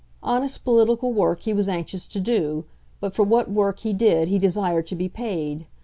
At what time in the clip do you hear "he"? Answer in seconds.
1.41-1.53, 3.81-3.93, 4.29-4.39